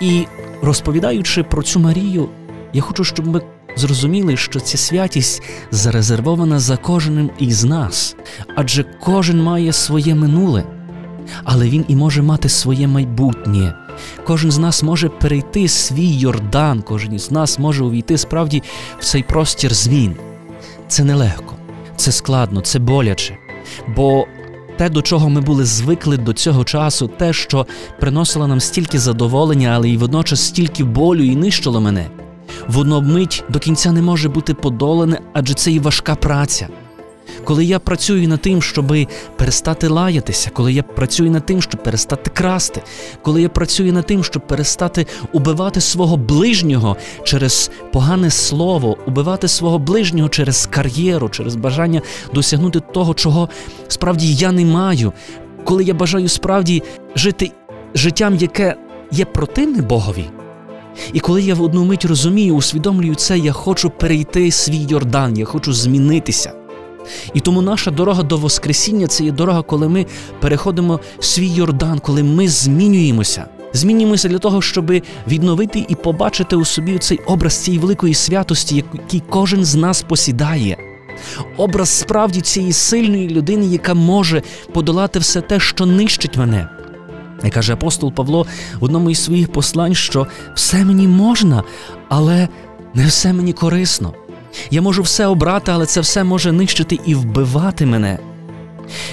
І 0.00 0.24
розповідаючи 0.62 1.42
про 1.42 1.62
цю 1.62 1.80
Марію, 1.80 2.28
я 2.72 2.82
хочу, 2.82 3.04
щоб 3.04 3.26
ми 3.26 3.42
зрозуміли, 3.76 4.36
що 4.36 4.60
ця 4.60 4.78
святість 4.78 5.42
зарезервована 5.70 6.58
за 6.58 6.76
кожним 6.76 7.30
із 7.38 7.64
нас, 7.64 8.16
адже 8.56 8.84
кожен 9.00 9.42
має 9.42 9.72
своє 9.72 10.14
минуле, 10.14 10.64
але 11.44 11.68
він 11.68 11.84
і 11.88 11.96
може 11.96 12.22
мати 12.22 12.48
своє 12.48 12.86
майбутнє. 12.86 13.74
Кожен 14.26 14.50
з 14.50 14.58
нас 14.58 14.82
може 14.82 15.08
перейти 15.08 15.68
свій 15.68 16.18
Йордан, 16.18 16.82
кожен 16.82 17.14
із 17.14 17.30
нас 17.30 17.58
може 17.58 17.84
увійти 17.84 18.18
справді 18.18 18.62
в 18.98 19.04
цей 19.04 19.22
простір 19.22 19.74
змін. 19.74 20.16
Це 20.90 21.04
нелегко, 21.04 21.54
це 21.96 22.12
складно, 22.12 22.60
це 22.60 22.78
боляче. 22.78 23.36
Бо 23.96 24.26
те, 24.76 24.88
до 24.88 25.02
чого 25.02 25.28
ми 25.28 25.40
були 25.40 25.64
звикли 25.64 26.16
до 26.16 26.32
цього 26.32 26.64
часу, 26.64 27.08
те, 27.08 27.32
що 27.32 27.66
приносило 28.00 28.46
нам 28.46 28.60
стільки 28.60 28.98
задоволення, 28.98 29.72
але 29.74 29.88
й 29.88 29.96
водночас 29.96 30.40
стільки 30.40 30.84
болю 30.84 31.24
і 31.24 31.36
нищило 31.36 31.80
мене, 31.80 32.06
воно 32.68 33.00
мить 33.00 33.44
до 33.48 33.58
кінця 33.58 33.92
не 33.92 34.02
може 34.02 34.28
бути 34.28 34.54
подолане, 34.54 35.20
адже 35.32 35.54
це 35.54 35.72
і 35.72 35.78
важка 35.78 36.14
праця. 36.14 36.68
Коли 37.44 37.64
я 37.64 37.78
працюю 37.78 38.28
над 38.28 38.40
тим, 38.40 38.62
щоб 38.62 38.94
перестати 39.36 39.88
лаятися, 39.88 40.50
коли 40.52 40.72
я 40.72 40.82
працюю 40.82 41.30
над 41.30 41.46
тим, 41.46 41.62
щоб 41.62 41.82
перестати 41.82 42.30
красти, 42.30 42.82
коли 43.22 43.42
я 43.42 43.48
працюю 43.48 43.92
над 43.92 44.06
тим, 44.06 44.24
щоб 44.24 44.46
перестати 44.46 45.06
убивати 45.32 45.80
свого 45.80 46.16
ближнього 46.16 46.96
через 47.24 47.70
погане 47.92 48.30
слово, 48.30 48.96
убивати 49.06 49.48
свого 49.48 49.78
ближнього 49.78 50.28
через 50.28 50.66
кар'єру, 50.66 51.28
через 51.28 51.56
бажання 51.56 52.02
досягнути 52.34 52.80
того, 52.80 53.14
чого 53.14 53.48
справді 53.88 54.34
я 54.34 54.52
не 54.52 54.64
маю, 54.64 55.12
коли 55.64 55.84
я 55.84 55.94
бажаю 55.94 56.28
справді 56.28 56.82
жити 57.16 57.52
життям, 57.94 58.36
яке 58.36 58.76
є 59.10 59.24
противне 59.24 59.82
Богові. 59.82 60.24
І 61.12 61.20
коли 61.20 61.42
я 61.42 61.54
в 61.54 61.62
одну 61.62 61.84
мить 61.84 62.04
розумію, 62.04 62.54
усвідомлюю 62.54 63.14
це, 63.14 63.38
я 63.38 63.52
хочу 63.52 63.90
перейти 63.90 64.50
свій 64.50 64.86
Йордан, 64.88 65.38
я 65.38 65.44
хочу 65.44 65.72
змінитися. 65.72 66.59
І 67.34 67.40
тому 67.40 67.62
наша 67.62 67.90
дорога 67.90 68.22
до 68.22 68.36
Воскресіння 68.36 69.06
це 69.06 69.24
є 69.24 69.32
дорога, 69.32 69.62
коли 69.62 69.88
ми 69.88 70.06
переходимо 70.40 71.00
свій 71.20 71.48
Йордан, 71.48 71.98
коли 71.98 72.22
ми 72.22 72.48
змінюємося. 72.48 73.46
Змінюємося 73.72 74.28
для 74.28 74.38
того, 74.38 74.62
щоб 74.62 74.92
відновити 75.28 75.86
і 75.88 75.94
побачити 75.94 76.56
у 76.56 76.64
собі 76.64 76.98
цей 76.98 77.18
образ 77.18 77.54
цієї 77.54 77.80
великої 77.80 78.14
святості, 78.14 78.76
який 78.76 79.22
кожен 79.28 79.64
з 79.64 79.74
нас 79.74 80.02
посідає. 80.02 80.76
Образ 81.56 81.88
справді 81.88 82.40
цієї 82.40 82.72
сильної 82.72 83.28
людини, 83.28 83.66
яка 83.66 83.94
може 83.94 84.42
подолати 84.72 85.18
все 85.18 85.40
те, 85.40 85.60
що 85.60 85.86
нищить 85.86 86.36
мене. 86.36 86.68
І 87.44 87.50
каже 87.50 87.72
апостол 87.72 88.12
Павло 88.12 88.46
в 88.80 88.84
одному 88.84 89.10
із 89.10 89.24
своїх 89.24 89.52
послань, 89.52 89.94
що 89.94 90.26
все 90.54 90.84
мені 90.84 91.08
можна, 91.08 91.62
але 92.08 92.48
не 92.94 93.06
все 93.06 93.32
мені 93.32 93.52
корисно. 93.52 94.14
Я 94.70 94.82
можу 94.82 95.02
все 95.02 95.26
обрати, 95.26 95.72
але 95.72 95.86
це 95.86 96.00
все 96.00 96.24
може 96.24 96.52
нищити 96.52 96.98
і 97.06 97.14
вбивати 97.14 97.86
мене. 97.86 98.18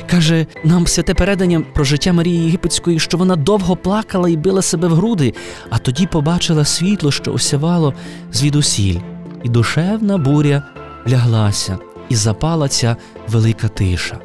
Каже 0.09 0.45
нам 0.63 0.87
святе 0.87 1.13
передання 1.13 1.61
про 1.73 1.83
життя 1.83 2.13
Марії 2.13 2.45
Єгипетської, 2.45 2.99
що 2.99 3.17
вона 3.17 3.35
довго 3.35 3.75
плакала 3.75 4.29
і 4.29 4.37
била 4.37 4.61
себе 4.61 4.87
в 4.87 4.93
груди, 4.93 5.33
а 5.69 5.77
тоді 5.77 6.07
побачила 6.07 6.65
світло, 6.65 7.11
що 7.11 7.33
осявало 7.33 7.93
звідусіль, 8.31 8.99
і 9.43 9.49
душевна 9.49 10.17
буря 10.17 10.63
ляглася, 11.09 11.77
і 12.09 12.15
запала 12.15 12.67
ця 12.67 12.95
велика 13.27 13.67
тиша. 13.67 14.17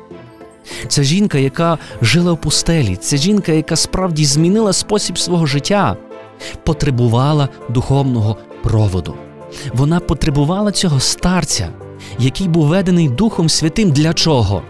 Це 0.88 1.02
жінка, 1.02 1.38
яка 1.38 1.78
жила 2.02 2.32
в 2.32 2.40
пустелі, 2.40 2.96
це 2.96 3.16
жінка, 3.16 3.52
яка 3.52 3.76
справді 3.76 4.24
змінила 4.24 4.72
спосіб 4.72 5.18
свого 5.18 5.46
життя, 5.46 5.96
потребувала 6.64 7.48
духовного 7.68 8.36
проводу. 8.62 9.14
Вона 9.74 10.00
потребувала 10.00 10.72
цього 10.72 11.00
старця, 11.00 11.68
який 12.18 12.48
був 12.48 12.66
ведений 12.66 13.08
Духом 13.08 13.48
Святим 13.48 13.90
для 13.90 14.14
чого? 14.14 14.62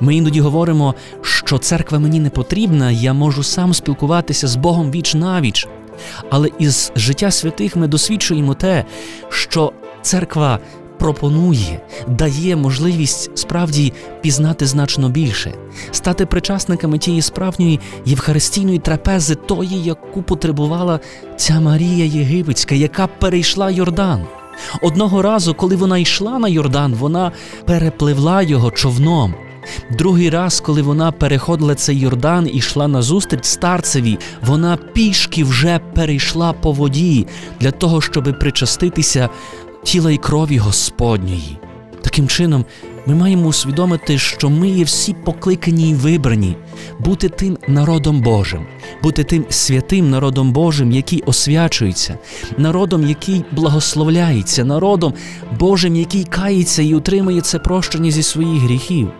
Ми 0.00 0.16
іноді 0.16 0.40
говоримо, 0.40 0.94
що 1.22 1.58
церква 1.58 1.98
мені 1.98 2.20
не 2.20 2.30
потрібна, 2.30 2.90
я 2.90 3.12
можу 3.12 3.42
сам 3.42 3.74
спілкуватися 3.74 4.48
з 4.48 4.56
Богом 4.56 4.90
віч 4.90 5.14
навіч. 5.14 5.68
Але 6.30 6.50
із 6.58 6.92
життя 6.96 7.30
святих 7.30 7.76
ми 7.76 7.88
досвідчуємо 7.88 8.54
те, 8.54 8.84
що 9.28 9.72
церква 10.02 10.58
пропонує, 11.04 11.80
дає 12.08 12.56
можливість 12.56 13.38
справді 13.38 13.92
пізнати 14.22 14.66
значно 14.66 15.08
більше, 15.08 15.54
стати 15.90 16.26
причасниками 16.26 16.98
тієї 16.98 17.22
справжньої 17.22 17.80
євхаристійної 18.04 18.78
трапези, 18.78 19.34
тої, 19.34 19.82
яку 19.82 20.22
потребувала 20.22 21.00
ця 21.36 21.60
Марія 21.60 22.04
Єгипетська, 22.04 22.74
яка 22.74 23.06
перейшла 23.06 23.70
Йордан. 23.70 24.26
Одного 24.82 25.22
разу, 25.22 25.54
коли 25.54 25.76
вона 25.76 25.98
йшла 25.98 26.38
на 26.38 26.48
Йордан, 26.48 26.94
вона 26.94 27.32
перепливла 27.66 28.42
його 28.42 28.70
човном. 28.70 29.34
Другий 29.90 30.30
раз, 30.30 30.60
коли 30.60 30.82
вона 30.82 31.12
переходила 31.12 31.74
цей 31.74 31.98
Йордан 31.98 32.46
і 32.46 32.56
йшла 32.56 32.88
назустріч 32.88 33.44
старцеві, 33.44 34.18
вона 34.46 34.78
пішки 34.92 35.44
вже 35.44 35.80
перейшла 35.94 36.52
по 36.52 36.72
воді 36.72 37.26
для 37.60 37.70
того, 37.70 38.00
щоб 38.00 38.38
причаститися 38.38 39.28
тіла 39.84 40.10
і 40.10 40.16
крові 40.16 40.58
Господньої. 40.58 41.58
Таким 42.02 42.28
чином, 42.28 42.64
ми 43.06 43.14
маємо 43.14 43.48
усвідомити, 43.48 44.18
що 44.18 44.50
ми 44.50 44.68
є 44.68 44.84
всі 44.84 45.12
покликані 45.24 45.90
і 45.90 45.94
вибрані 45.94 46.56
бути 46.98 47.28
тим 47.28 47.58
народом 47.68 48.20
Божим, 48.20 48.66
бути 49.02 49.24
тим 49.24 49.44
святим 49.48 50.10
народом 50.10 50.52
Божим, 50.52 50.92
який 50.92 51.22
освячується, 51.22 52.18
народом, 52.58 53.08
який 53.08 53.44
благословляється, 53.52 54.64
народом 54.64 55.14
Божим, 55.58 55.96
який 55.96 56.24
кається 56.24 56.82
і 56.82 56.94
утримує 56.94 57.40
це 57.40 57.58
прощення 57.58 58.10
зі 58.10 58.22
своїх 58.22 58.62
гріхів. 58.62 59.10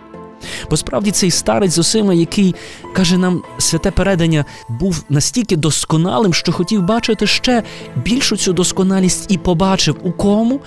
Бо 0.69 0.77
справді 0.77 1.11
цей 1.11 1.31
старець 1.31 1.73
Зосима, 1.73 2.13
який 2.13 2.55
каже 2.93 3.17
нам 3.17 3.43
святе 3.57 3.91
передання, 3.91 4.45
був 4.69 5.03
настільки 5.09 5.55
досконалим, 5.55 6.33
що 6.33 6.51
хотів 6.51 6.81
бачити 6.81 7.27
ще 7.27 7.63
більшу 7.95 8.37
цю 8.37 8.53
досконалість 8.53 9.31
і 9.31 9.37
побачив 9.37 9.97
у 10.03 10.11
кому 10.11 10.61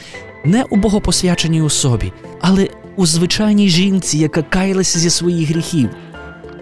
не 0.44 0.64
у 0.70 0.76
богопосвяченій 0.76 1.62
особі, 1.62 2.12
але 2.40 2.68
у 2.96 3.06
звичайній 3.06 3.68
жінці, 3.68 4.18
яка 4.18 4.42
каялася 4.42 4.98
зі 4.98 5.10
своїх 5.10 5.48
гріхів. 5.48 5.90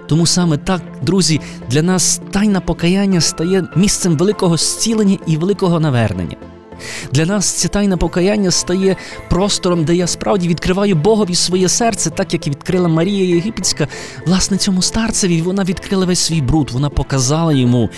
Тому 0.09 0.27
саме 0.27 0.57
так, 0.57 0.83
друзі, 1.03 1.41
для 1.71 1.83
нас 1.83 2.21
тайна 2.31 2.61
покаяння 2.61 3.21
стає 3.21 3.65
місцем 3.77 4.17
великого 4.17 4.57
зцілення 4.57 5.19
і 5.27 5.37
великого 5.37 5.81
навернення. 5.81 6.37
Для 7.13 7.27
нас 7.27 7.47
ця 7.47 7.69
тайна 7.69 7.97
покаяння 7.97 8.51
стає 8.51 8.97
простором, 9.31 9.85
де 9.85 9.95
я 9.95 10.07
справді 10.07 10.49
відкриваю 10.49 10.95
Богові 10.95 11.35
своє 11.35 11.69
серце, 11.69 12.11
так 12.11 12.33
як 12.33 12.47
і 12.47 12.51
відкрила 12.51 12.89
Марія 12.89 13.35
Єгипетська, 13.35 13.89
власне, 14.27 14.57
цьому 14.57 14.83
старцеві 14.83 15.43
вона 15.43 15.65
відкрила 15.65 16.07
весь 16.07 16.21
свій 16.21 16.41
бруд, 16.41 16.71
вона 16.71 16.91
показала 16.91 17.53
йому 17.53 17.91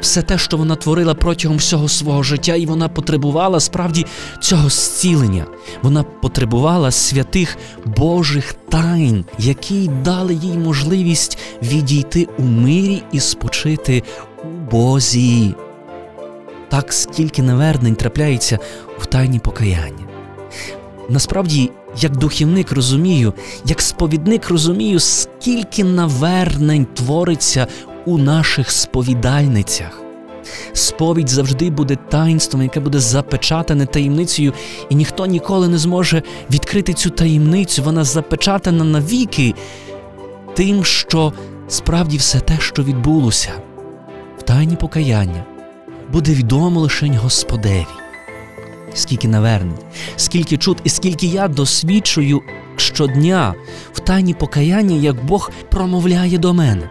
все 0.00 0.22
те, 0.22 0.38
що 0.38 0.56
вона 0.56 0.76
творила 0.76 1.14
протягом 1.14 1.56
всього 1.56 1.88
свого 1.88 2.22
життя, 2.22 2.54
і 2.54 2.66
вона 2.66 2.88
потребувала 2.88 3.60
справді 3.60 4.06
цього 4.40 4.68
зцілення. 4.68 5.46
Вона 5.82 6.02
потребувала 6.02 6.90
святих 6.90 7.56
Божих 7.84 8.54
тайн, 8.68 9.24
які 9.38 9.90
дали 10.04 10.34
їй 10.34 10.58
можливість 10.58 11.38
відійти 11.62 12.28
у 12.38 12.42
мирі 12.42 13.02
і 13.12 13.20
спочити 13.20 14.02
у 14.44 14.48
Бозі. 14.48 15.54
Так 16.72 16.92
скільки 16.92 17.42
навернень 17.42 17.94
трапляється 17.94 18.58
в 18.98 19.06
тайні 19.06 19.38
покаяння. 19.38 20.06
Насправді, 21.08 21.70
як 22.00 22.16
духівник 22.16 22.72
розумію, 22.72 23.34
як 23.64 23.80
сповідник 23.80 24.48
розумію, 24.48 25.00
скільки 25.00 25.84
навернень 25.84 26.86
твориться 26.94 27.66
у 28.04 28.18
наших 28.18 28.70
сповідальницях. 28.70 30.02
Сповідь 30.72 31.28
завжди 31.28 31.70
буде 31.70 31.96
таїнством, 32.08 32.62
яке 32.62 32.80
буде 32.80 32.98
запечатане 32.98 33.86
таємницею, 33.86 34.52
і 34.90 34.94
ніхто 34.94 35.26
ніколи 35.26 35.68
не 35.68 35.78
зможе 35.78 36.22
відкрити 36.50 36.92
цю 36.94 37.10
таємницю. 37.10 37.82
Вона 37.82 38.04
запечатана 38.04 38.84
навіки 38.84 39.54
тим, 40.54 40.84
що 40.84 41.32
справді 41.68 42.16
все 42.16 42.40
те, 42.40 42.56
що 42.60 42.82
відбулося, 42.82 43.50
в 44.38 44.42
тайні 44.42 44.76
покаяння, 44.76 45.44
буде 46.12 46.34
відомо 46.34 46.80
лише 46.80 47.06
Господеві. 47.06 47.86
Скільки 48.94 49.28
навернень, 49.28 49.78
скільки 50.16 50.56
чуд, 50.56 50.78
і 50.84 50.88
скільки 50.88 51.26
я 51.26 51.48
досвідчую 51.48 52.42
щодня 52.76 53.54
в 53.92 54.00
тайні 54.00 54.34
покаяння, 54.34 54.96
як 54.96 55.24
Бог 55.24 55.50
промовляє 55.70 56.38
до 56.38 56.54
мене 56.54 56.90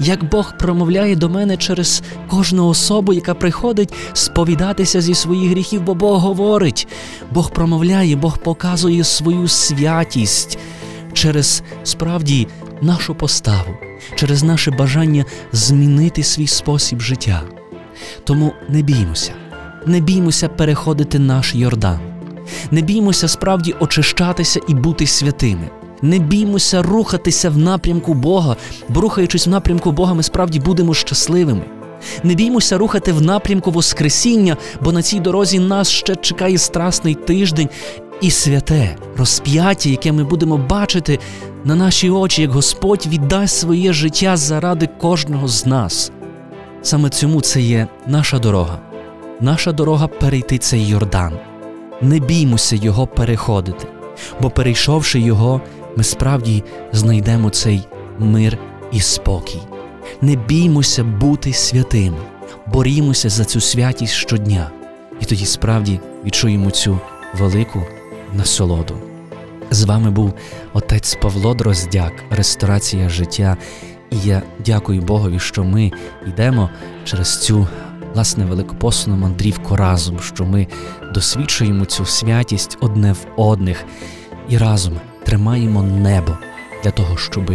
як 0.00 0.30
Бог 0.30 0.56
промовляє 0.58 1.16
до 1.16 1.28
мене 1.28 1.56
через 1.56 2.02
кожну 2.28 2.68
особу, 2.68 3.12
яка 3.12 3.34
приходить 3.34 3.94
сповідатися 4.12 5.00
зі 5.00 5.14
своїх 5.14 5.50
гріхів, 5.50 5.82
бо 5.82 5.94
Бог 5.94 6.20
говорить, 6.20 6.88
Бог 7.30 7.50
промовляє, 7.50 8.16
Бог 8.16 8.38
показує 8.38 9.04
свою 9.04 9.48
святість 9.48 10.58
через 11.12 11.62
справді 11.84 12.48
нашу 12.82 13.14
поставу, 13.14 13.70
через 14.14 14.42
наше 14.42 14.70
бажання 14.70 15.24
змінити 15.52 16.22
свій 16.22 16.46
спосіб 16.46 17.00
життя. 17.00 17.55
Тому 18.24 18.52
не 18.68 18.82
біймося, 18.82 19.32
не 19.86 20.00
біймося 20.00 20.48
переходити 20.48 21.18
наш 21.18 21.54
Йордан, 21.54 22.00
не 22.70 22.80
біймося 22.80 23.28
справді 23.28 23.74
очищатися 23.80 24.60
і 24.68 24.74
бути 24.74 25.06
святими. 25.06 25.70
Не 26.02 26.18
біймося 26.18 26.82
рухатися 26.82 27.50
в 27.50 27.58
напрямку 27.58 28.14
Бога, 28.14 28.56
бо 28.88 29.00
рухаючись 29.00 29.46
в 29.46 29.50
напрямку 29.50 29.92
Бога, 29.92 30.14
ми 30.14 30.22
справді 30.22 30.60
будемо 30.60 30.94
щасливими. 30.94 31.62
Не 32.22 32.34
біймося 32.34 32.78
рухати 32.78 33.12
в 33.12 33.22
напрямку 33.22 33.70
Воскресіння, 33.70 34.56
бо 34.80 34.92
на 34.92 35.02
цій 35.02 35.20
дорозі 35.20 35.58
нас 35.58 35.90
ще 35.90 36.16
чекає 36.16 36.58
страсний 36.58 37.14
тиждень 37.14 37.68
і 38.20 38.30
святе 38.30 38.96
розп'яття, 39.16 39.88
яке 39.88 40.12
ми 40.12 40.24
будемо 40.24 40.56
бачити 40.56 41.18
на 41.64 41.74
наші 41.74 42.10
очі, 42.10 42.42
як 42.42 42.50
Господь 42.50 43.06
віддасть 43.06 43.58
своє 43.58 43.92
життя 43.92 44.36
заради 44.36 44.88
кожного 45.00 45.48
з 45.48 45.66
нас. 45.66 46.12
Саме 46.86 47.10
цьому 47.10 47.40
це 47.40 47.60
є 47.60 47.88
наша 48.06 48.38
дорога, 48.38 48.78
наша 49.40 49.72
дорога 49.72 50.06
перейти 50.06 50.58
цей 50.58 50.86
Йордан. 50.86 51.38
Не 52.00 52.18
біймося 52.18 52.76
його 52.76 53.06
переходити, 53.06 53.86
бо 54.40 54.50
перейшовши 54.50 55.20
його, 55.20 55.60
ми 55.96 56.04
справді 56.04 56.64
знайдемо 56.92 57.50
цей 57.50 57.88
мир 58.18 58.58
і 58.92 59.00
спокій. 59.00 59.60
Не 60.20 60.36
біймося 60.36 61.04
бути 61.04 61.52
святими, 61.52 62.18
борімося 62.66 63.28
за 63.28 63.44
цю 63.44 63.60
святість 63.60 64.14
щодня, 64.14 64.70
і 65.20 65.24
тоді 65.24 65.46
справді 65.46 66.00
відчуємо 66.24 66.70
цю 66.70 66.98
велику 67.38 67.82
насолоду. 68.34 68.94
З 69.70 69.84
вами 69.84 70.10
був 70.10 70.34
отець 70.72 71.18
Павло 71.22 71.54
Дроздяк, 71.54 72.12
Ресторація 72.30 73.08
життя. 73.08 73.56
І 74.10 74.16
я 74.18 74.42
дякую 74.66 75.00
Богові, 75.00 75.38
що 75.38 75.64
ми 75.64 75.92
йдемо 76.26 76.70
через 77.04 77.42
цю 77.42 77.66
власне 78.14 78.44
великопосну 78.44 79.16
мандрівку 79.16 79.76
разом, 79.76 80.18
що 80.20 80.44
ми 80.44 80.66
досвідчуємо 81.14 81.84
цю 81.84 82.04
святість 82.04 82.78
одне 82.80 83.12
в 83.12 83.26
одних 83.36 83.84
і 84.48 84.58
разом 84.58 85.00
тримаємо 85.24 85.82
небо 85.82 86.38
для 86.84 86.90
того, 86.90 87.16
щоб 87.16 87.52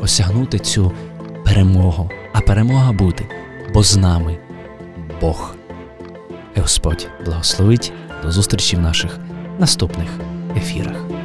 осягнути 0.00 0.58
цю 0.58 0.92
перемогу. 1.44 2.10
А 2.32 2.40
перемога 2.40 2.92
буде, 2.92 3.24
бо 3.74 3.82
з 3.82 3.96
нами 3.96 4.38
Бог. 5.20 5.54
Господь 6.56 7.08
благословить 7.24 7.92
до 8.22 8.30
зустрічі 8.30 8.76
в 8.76 8.80
наших 8.80 9.18
наступних 9.58 10.08
ефірах. 10.56 11.23